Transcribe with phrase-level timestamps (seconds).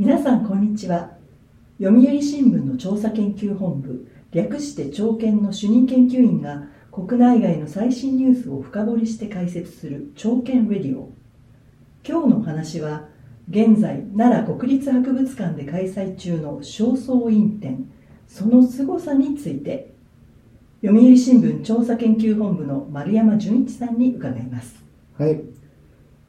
[0.00, 1.10] 皆さんこんにちは。
[1.78, 11.12] 読売新聞の調査研究本部略して朝研の主任研究員が国内外の最新ニュースを深掘りして解説する朝研レディオ。
[12.02, 13.08] 今日のお話は
[13.50, 17.92] 現在奈良国立博物館で開催中の正倉院展
[18.26, 19.92] その凄さについて
[20.82, 24.82] 読売新聞調査研究本部の丸山純一さんに伺います。
[25.18, 25.59] はい。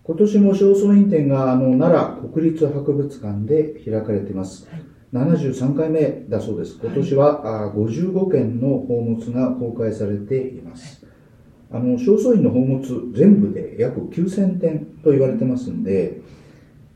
[0.04, 4.84] 今年も正倉院展があの奈良国立博物館で開かれています、はい。
[5.14, 6.80] 73回目だそうです。
[6.82, 11.06] 今年は、はい、55件の宝物が公開されています。
[11.72, 16.22] あの、正倉院の宝物全部で約9000点と言われてますんで、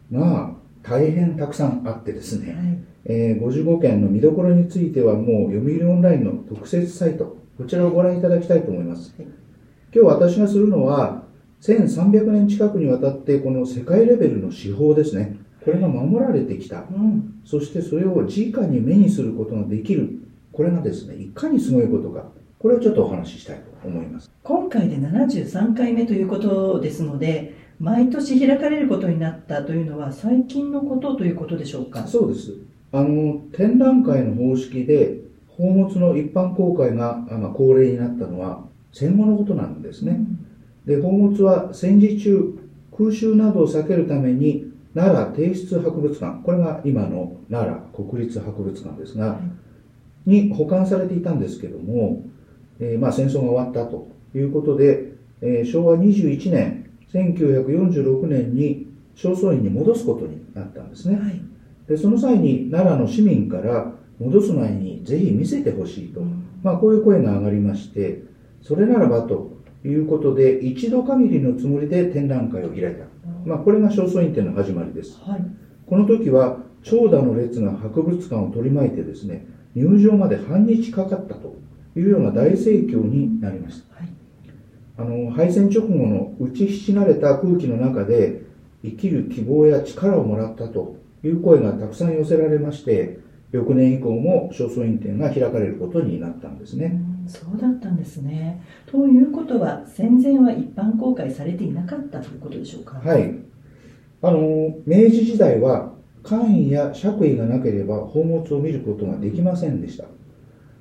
[0.09, 9.13] まあ、大変たくさんあってですね、はい、えー、55件の見どころについてはもう読売オンラインの特設サイト、こちらをご覧いただきたいと思います。
[9.17, 9.27] はい、
[9.93, 11.23] 今日私がするのは、
[11.61, 15.37] 1300年近くにわたってこの世界レベルの手法ですね。
[15.63, 20.19] これが守られてきた、うん、そしてそれを直に目にすることができる。
[20.51, 22.25] これがですねいかにすごいことか。
[22.59, 24.31] これをちょっとお話ししたいと思います。
[24.43, 32.07] 今回で73回目ということですので毎年開かれることになったというのは最近のことということでしょうか？
[32.07, 32.53] そうです。
[32.91, 35.17] あの展覧会の方式で
[35.57, 40.44] 宝物の一般公開が恒例になったのは戦後のことなんですね、うん、
[40.85, 42.59] で宝物は戦時中
[42.97, 49.39] 空襲などを避けるために奈良帝室博物館、これが今の奈良国立博物館ですが、
[50.25, 52.23] に保管されていたんですけども、
[52.79, 55.11] えー、まあ戦争が終わったということで、
[55.41, 61.17] えー、昭和21年、1946年に正倉院に戻すことになったんですね。
[61.17, 61.41] はい、
[61.87, 68.23] でその際に奈良の市民から戻す前にぜひ見せてほしいと、うん、まあこういう声が上がりまして、
[68.61, 69.54] それならばと
[69.87, 73.05] いうことで、一度限りのつもりで展覧会を開いた。
[73.45, 75.19] まあ、これが正倉院展の始まりです。
[75.21, 75.45] はい、
[75.85, 81.55] この時は、長蛇の列が博物館を取り巻いてですね、入場まで半日かかったと
[81.95, 83.95] いうような大盛況になりました。
[83.95, 84.09] はい、
[84.97, 88.43] あの敗戦直後の打ちひしがれた空気の中で、
[88.83, 93.19] 生きる希望や力をもらったという声がたくさん寄せられまして、
[93.51, 96.99] 翌年以降も正倉院展が開かれることになったんですね。
[97.27, 98.61] そうだったんですね。
[98.85, 102.99] ということは、戦前は一般公開されていなかったということでしょうか？
[103.03, 103.35] はい。
[104.21, 105.93] あの、明治時代は、
[106.23, 110.05] 官位や爵位がなければ宝物を見ることができませんでした。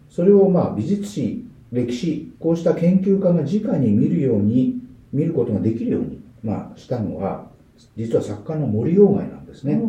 [0.09, 4.81] それをまあ美術史、歴史、こうした研究家が直に見るように、
[5.12, 7.50] 見ることができるように、まあ、したのは、
[7.97, 9.82] 実は作家の森鴎外なんですね。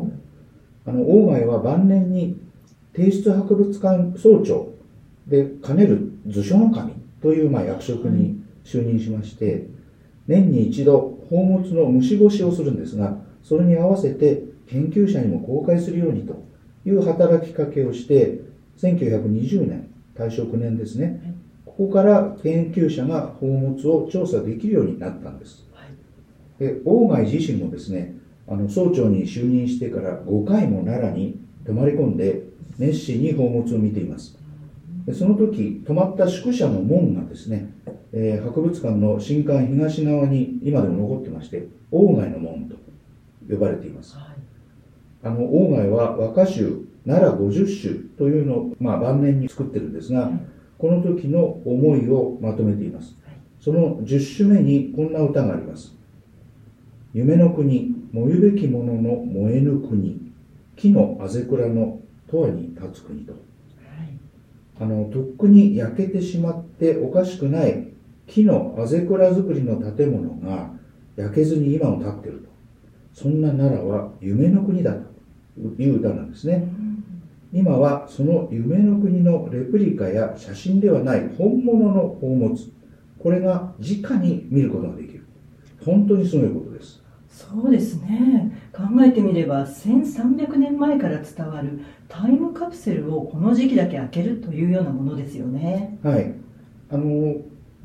[0.85, 2.37] あの、鴎外は晩年に
[2.93, 4.73] 帝室博物館総長
[5.27, 9.67] で兼ねる図書の神というまあ役職に就任しまして、
[10.27, 16.43] 年に一度宝物の虫干しをするんですが、それに合わせて研究者にも公開するようにと
[16.85, 18.41] いう働きかけをして、
[18.77, 21.35] 1920年、大正9年ですね、
[21.65, 25.65] ここから研究者が宝物を調査できるようになったんです。
[26.59, 28.15] で鴎外自身もですね、
[28.47, 32.43] あの総長に就任してから5回も奈良に泊まり込んで
[32.77, 34.37] 熱心に宝物を見ています。
[35.13, 37.69] その時、泊まった宿舎の門がですね、
[38.11, 42.75] えー、博物館の新館東側に今でも残ってまして、鴎外の門と
[43.49, 44.15] 呼ばれています。
[44.17, 44.25] はい、
[45.23, 50.39] あの、鴎外は和歌集、奈良五十首というのを、まあ、晩年に作ってるんですが、はい、
[50.79, 53.15] この時の思いをまとめています。
[53.59, 55.95] その10首目にこんな歌があります。
[57.13, 60.19] 夢の国、燃ゆべきものの燃えぬ国、
[60.75, 61.99] 木のあぜくらの
[62.31, 63.41] 永遠に立つ国と、はい、
[64.79, 67.87] あのとっくに焼けてしまっておかしくない
[68.27, 70.71] 木のあぜくら作りの建物が
[71.15, 72.49] 焼けずに今も立っていると。
[73.13, 76.67] そんな奈良は夢の国だという歌なんですね、
[77.53, 82.57] うん、今はその夢の国のレプリカや写真ではない本物の宝物。
[83.17, 85.25] これが直に見ることができる。
[85.85, 87.01] 本当にすごいことです。
[87.29, 91.79] そうですね考えてみれば1300年前から伝わる
[92.09, 95.97] タイムカプセルをこの時期だけ開けるというようなものですよね。
[96.03, 96.33] はい。
[96.89, 97.35] あの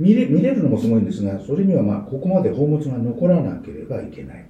[0.00, 4.46] 見れ見れるのもすごいんですがそれにはまあここまで宝物が残らなければいけない、はい。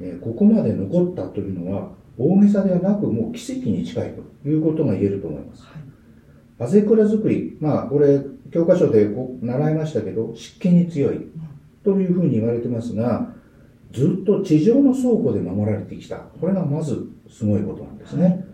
[0.00, 8.20] えー、ここまで残ったというのは大げさではなくもう奇跡に近いということが言えると思います、はい、アゼクラ作りまあこれ
[8.52, 11.26] 教科書でこ習いましたけど湿気に強い
[11.84, 13.32] というふうに言われてますが
[13.92, 16.16] ずっと地上の倉庫で守られてきた。
[16.16, 18.44] これがまずすごいことなんですね。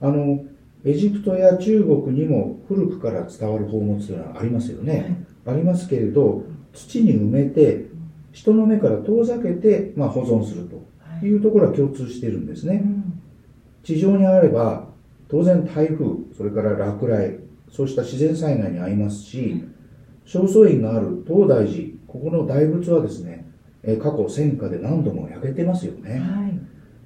[0.00, 0.44] あの、
[0.84, 5.24] エジプトや中国にも古くから伝わる宝物というのはありますよね。
[5.46, 7.86] ありますけれど、土に埋めて、
[8.32, 10.68] 人の目から遠ざけて、まあ、保存する
[11.20, 12.82] というところは共通しているんですね。
[13.82, 14.88] 地上にあれば
[15.28, 16.06] 当然台風
[16.36, 17.38] それから落雷
[17.70, 19.64] そうした自然災害に遭いますし
[20.24, 23.50] 正倉院がある東大寺ここの大仏はですね
[23.82, 26.58] え過去戦火で何度も焼けてますよね、はい。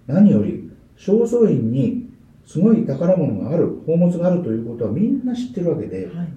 [0.06, 2.10] 何より正倉院に
[2.44, 6.28] すごい宝物がある宝物があるということはみんな知ってるわけではい。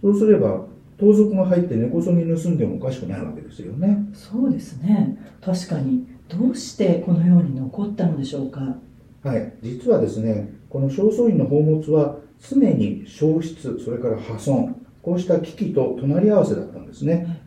[0.00, 0.66] そうすれば
[0.98, 4.06] 盗賊が入って根こそぎ盗んでもおかしくないわけですよね。
[4.12, 5.18] そうですね。
[5.40, 6.06] 確かに。
[6.28, 8.76] どうしてこのように残ったのでしょうか？
[9.22, 9.52] はい。
[9.62, 17.43] 実はですねこの正倉院の宝物は常に消失それから破損こうした危機と隣り合わせだったんですね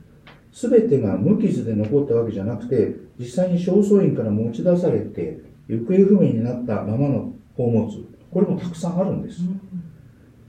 [0.60, 7.92] 全てが無傷で残ったわけじゃなくて実際に正倉院から持ち出されて行方不明になったままの宝物
[8.32, 9.42] これもたくさんあるんです。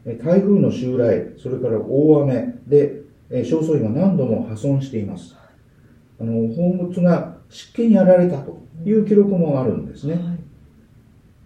[0.06, 5.36] え台風の襲来それから大雨でえ正倉院は何度も破損しています。
[6.18, 10.22] あの宝物が湿気にやられたという記録もあるんですね、はい。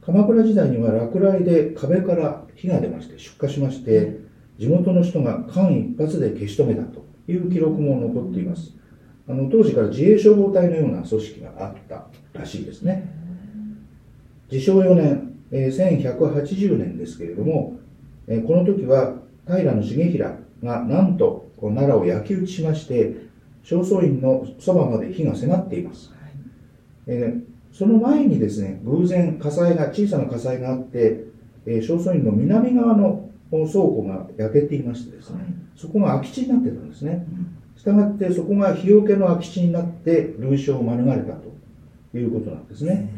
[0.00, 4.18] 鎌倉時代には落雷で壁から火が出まして出火しまして
[4.58, 8.74] 地元の人が間一髪で消し止めたという記録も残っています。
[9.28, 13.08] あの当時から自衛消防隊のような組織があったらしいですね。
[14.50, 17.78] 自称4年、えー1180年ですけれども、
[18.26, 20.18] えーこの時は平重衡
[20.62, 23.16] がなんとこう奈良を焼き討ちしまして
[23.62, 26.12] 正倉院のそばまで火が迫っています。
[27.06, 31.24] えーその前にですね、偶然火災が、小さな火災があって、
[31.64, 35.40] えー、正倉院の南側のの倉庫が焼けていましてですね、
[35.76, 37.26] そこが空き地になってたんですね。
[37.76, 41.52] したがってそこが日よけの空き地になって類焼を免れたと
[42.16, 43.10] いうことなんですね。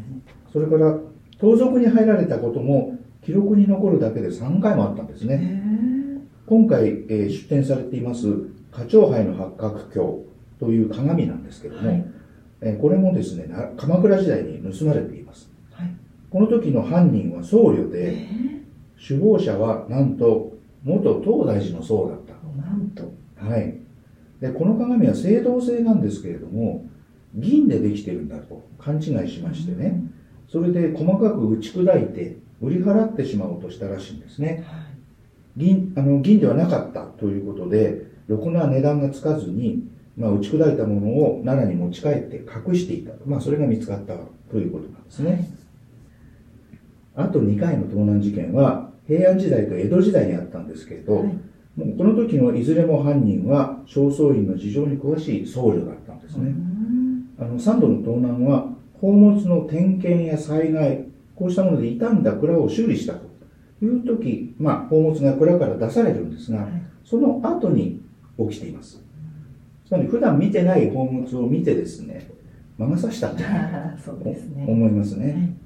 [0.51, 0.97] それから、
[1.37, 5.61] 盗賊に入られたことも記録に残るだけで3回もあったんですへね。
[5.63, 8.27] ー今回、えー出展されています
[8.71, 10.25] 花鳥杯の八角鏡
[10.59, 12.05] という鏡なんですけども、はい。
[12.61, 15.51] えーこれもですねな鎌倉時代に盗まれています。
[15.71, 15.91] はい。
[16.29, 17.91] この時の犯人は僧侶え。
[17.91, 18.54] で
[19.07, 23.13] 首謀者はなんと元東大寺の僧だっーなんと。
[23.37, 23.77] たはい。
[24.41, 26.87] でこの鏡は青銅製なんですけれども
[27.35, 30.01] 銀でできてるんだと勘違いしましてね。
[30.49, 34.65] それで細かく打ち砕いて売り払ってしまおうとしたらしいんですね。
[34.67, 34.85] はい。
[35.55, 39.87] 銀あの銀ではなかったということでろくな値段がつかずに、
[40.17, 44.15] まあ、打ち砕いたものを奈良に持ち帰って隠していた、まあ、それが見つかった
[44.49, 45.47] ということなんですね、
[47.13, 51.25] あと2回の盗難事件は平安時代と江戸時代にあったんですけれど、はい。
[51.75, 57.29] もうこの時のいずれも犯人は正倉院の事情に詳しい僧侶だったんですうね、ん。
[57.37, 61.05] あの3度の盗難は宝物の点検や災害
[61.35, 63.25] こうしたもので傷んだ蔵を修理したと
[63.83, 66.71] いう時、まあ、宝物が蔵から出されるんですが、はい。
[67.03, 68.01] その後に
[68.39, 69.03] 起きています。
[69.85, 72.27] つまり普段見てない宝物を見てですね
[72.77, 73.35] 魔が差したと
[74.23, 74.65] ね。
[74.67, 75.64] 思いますね、はい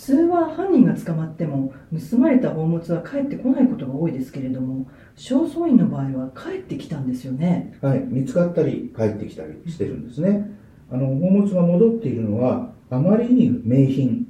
[0.00, 1.74] 普通は犯人が捕まっても
[2.10, 10.50] 盗まれた宝物は帰ってこないことが多いですけれども正倉院の場合は帰ってきたんですよねはい、見つかったり帰ってきたりしてるんですね。
[10.90, 14.26] あの宝物が戻っているのはあまりに名品、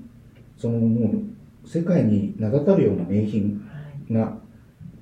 [0.58, 1.12] そのも
[1.64, 3.64] う世界に名だたるような名品
[4.11, 4.37] が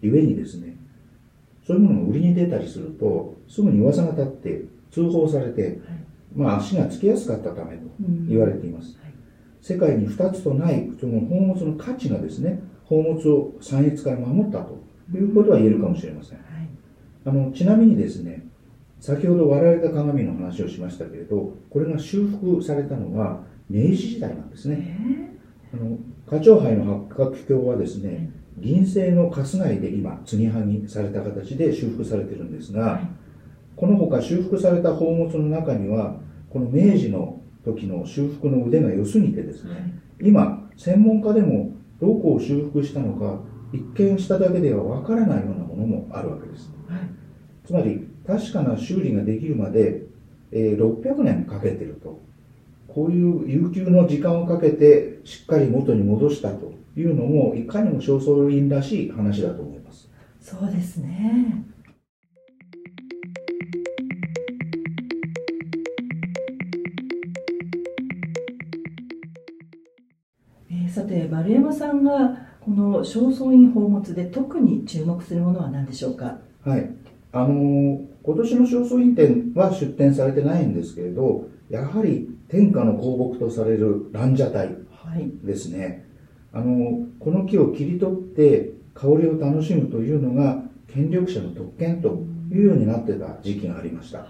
[0.03, 0.76] ゆえにですね、
[1.66, 5.81] そういうものが売りに出たりするとすぐに噂が立って通報されて、
[6.37, 7.88] まあ足がつきやすかったためと
[8.28, 8.99] 言われています。
[8.99, 9.08] はい
[9.69, 14.79] 世界に2つとないその宝物の価値がですね、宝物を散逸から守ったと
[15.13, 16.39] いうことは言えるかもしれません。
[16.39, 16.69] はい。
[17.27, 18.47] あのちなみにですね
[18.99, 25.79] 先ほど割られた鏡の話をしましたけれどこれが修復されたのは明治時代なんですえねー。
[25.79, 33.11] あの花鳥杯の八角鏡はですね銀製の春日井で今継ぎはぎされた形で修復されてるんですが、はい。
[33.77, 36.17] この他修復された宝物の中には
[36.49, 43.41] この明治の時の修復の腕が良すぎてですね今専門家でもどこを修復したのか
[43.73, 46.71] 一見しただけではわからないようなものもあるわけです。
[46.89, 47.01] はい。
[47.65, 50.07] つまり確かな修理ができるまで、
[50.53, 52.21] えー600年かけてると。
[52.89, 60.11] こういう悠久の時間をかけてしっかり元に戻したというのもいかにも正倉院らしい話だと思います。
[60.41, 76.38] そうですねーさて丸山さんがこの正倉院宝物で特に注目するものは何でしょうか？
[76.64, 76.90] はい。
[77.33, 85.30] あのー今年の正倉院展は出展されてないんですけれどやはり天下の香木とされる蘭奢待はい。
[85.45, 86.04] ですね。
[86.52, 94.18] あのこの木を切り取って香りを楽しむというのが権力者の特権というようになってた時期がありました。
[94.18, 94.25] は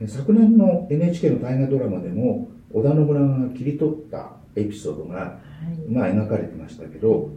[0.00, 0.08] い。
[0.08, 5.40] 昨年の NHK の大河ドラマでも織田信長が切り取ったエピソードが、は
[5.88, 5.90] い。
[5.90, 7.30] まあ、描かれてましたけど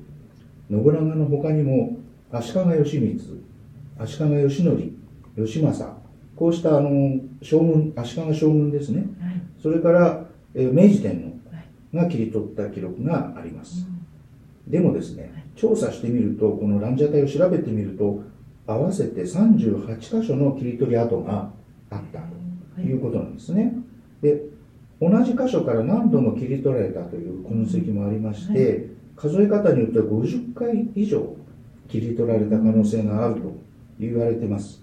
[0.69, 1.97] 信長の他にも
[2.31, 4.93] 足利義満足利義則
[5.35, 6.01] 義政
[6.35, 9.05] こうしたあの将軍足利将軍ですね。
[9.21, 9.41] はい。
[9.61, 11.67] それから、えー明治天はい。
[11.91, 13.87] 皇が切り取った記録があります。
[14.67, 18.23] でもですね調査してみるとこのランジャタイを調べてみると
[18.65, 21.51] 合わせて38箇所の切り取り跡が
[21.89, 22.21] あった
[22.75, 23.73] ということなんですね。
[24.21, 24.41] で
[25.01, 31.35] 同じ箇所から何度も切り取られたという痕跡もありまして、数え方によっては50回以上
[31.89, 33.53] 切り取られた可能性があると
[33.99, 34.81] 言われてます。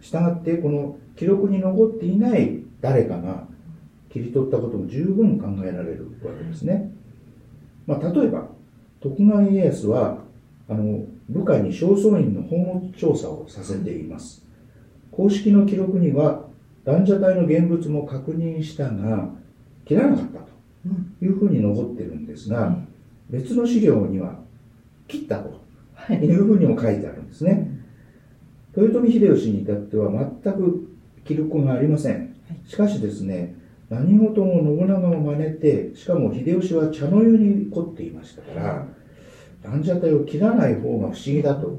[0.00, 3.46] したがってこの記録に残っていない誰かが
[4.10, 6.92] 切り取ったことも十分考えられるわけですね。
[7.86, 8.48] まあ、例えば
[9.00, 10.18] 徳川家康は
[10.68, 14.46] あの部下に正倉院の宝物調査をさせています。
[15.10, 16.47] 公式の記録には
[16.88, 19.28] ランジャタイの現物も確認したが
[19.84, 20.40] 切らなかった
[20.86, 22.88] うんというふうに残ってるんですが、うん
[23.30, 24.38] 別の資料には
[25.06, 25.60] 切ったと
[25.94, 27.68] はいいうふうにも書いてあるんですね。
[28.74, 30.88] 豊臣秀吉に至っては全く
[31.26, 32.34] 記録がありません。
[32.66, 33.54] しかしですね、
[33.90, 38.86] 何事も信長を真似て、しかも秀吉は茶の湯に凝っていましたから、
[39.62, 41.78] ランジャタイを切らない方が不思議だと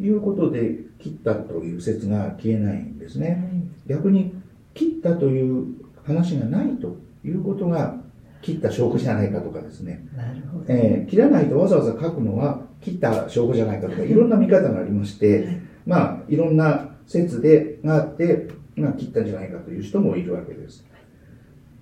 [0.00, 3.50] いうことで切ったという説が消えないんですね。
[3.88, 4.32] 逆に
[4.74, 5.66] 切ったという
[6.04, 7.96] 話がないということが
[8.42, 10.64] 切った証拠じゃないかとかですね、なるほど。
[10.68, 14.12] えー切らないとわざわざ書くのは切った証拠じゃないかとかい。
[14.12, 20.84] ろんな見方がありまして、まあいろんな説でがあって、まあ、切ったんじゃないかという人もいるわけです。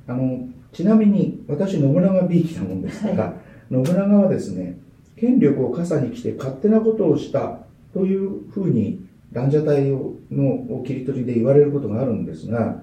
[0.06, 3.34] あのちなみに私信長びいきなもんですから、
[3.70, 4.78] 信長はですね
[5.16, 7.60] 権力を傘に来て勝手なことをした
[7.92, 12.82] というふうにランジャタイをの切り取りで言われることがあるんですが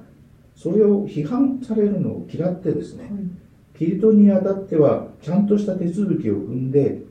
[0.55, 3.11] それを批判されるのを嫌ってですね
[3.77, 7.01] 切り取りにあたってはちゃんとした手続きを踏んで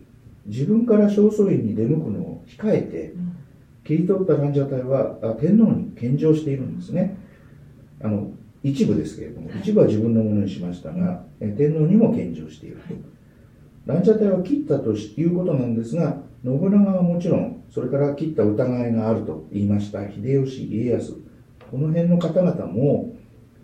[0.47, 3.14] 自分から正倉院に出向くのを控えて
[3.85, 7.16] 切り取ったランジャタイはあ天皇に献上しているんですね。
[8.02, 8.30] あの
[8.62, 12.95] 一部ですけれども一部は自分のものにしましたがえ天皇にも献上していると。
[13.87, 21.16] ランジャタイは切ったということなんですが信長はもちろんそれから切った疑いがあると言いました秀吉家康
[21.70, 23.14] この辺の方々も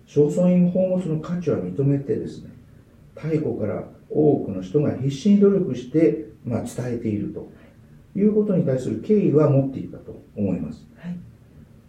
[0.06, 2.50] 正倉院宝物の価値は認めてですね
[3.14, 7.50] 太古から多くの人が必死に努力して、まあ、伝えていると
[8.14, 10.86] いうことに対する敬意は持っていたと思います。
[10.96, 11.16] はい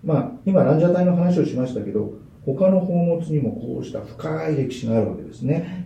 [0.06, 2.14] まあ、今、ランジャタイの話をしましたけど、
[2.46, 5.85] 他の宝物にもこうした深い歴史があるわけですね。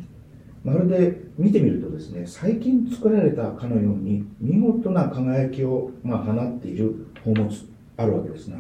[0.64, 7.50] まるで見てみるとですね、最近作られたかのように見事な輝きを、まあ、放っている宝物
[7.98, 8.58] あるわけですが、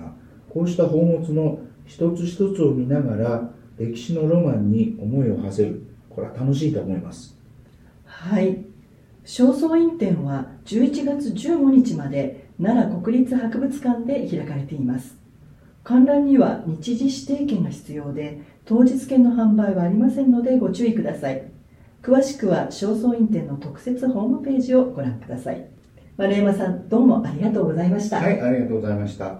[0.49, 5.81] こうした宝物の一つ一つを見ながら歴史のロマンに思いを馳せる。
[6.09, 7.39] これは楽しいと思います。
[8.05, 8.65] はい
[9.23, 15.15] 正倉院展は11月15日まで奈良国立博物館で開かれています
[15.83, 21.58] 観覧には日時指定券が必要で当日券の販売はありませんのでご注意ください
[22.01, 25.67] 詳しくは正倉院展の特設ホームページをご覧ください。
[26.17, 29.39] 丸山さんどうもありがとうございました、はい、ありがとうございました。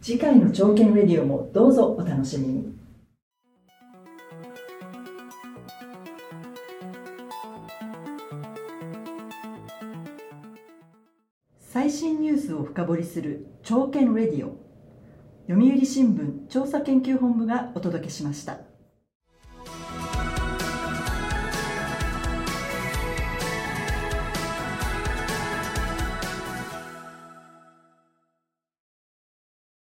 [0.00, 2.80] 次回の朝見レディオもどうぞお楽しみに。
[11.58, 14.70] 最新ニュースを深掘りする朝見レディオ。
[15.48, 18.69] 読売新聞調査研究本部がお届けしました